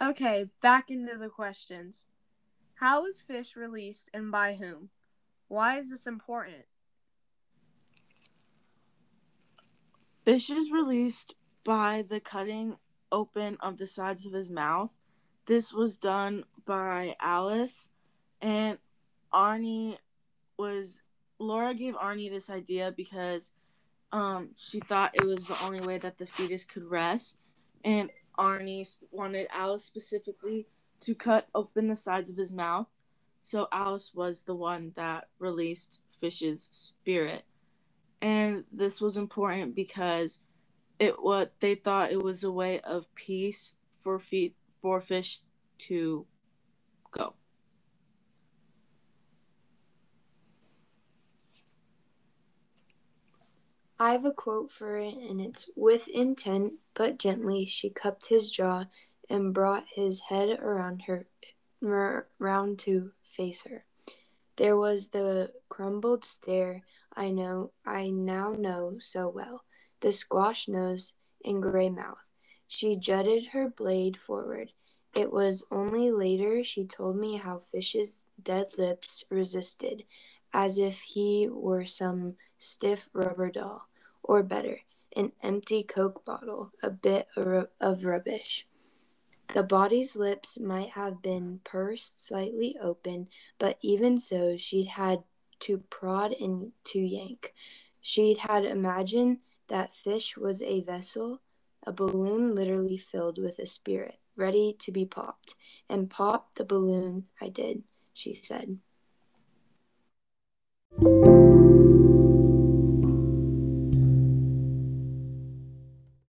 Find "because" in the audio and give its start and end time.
22.96-23.50, 39.74-40.40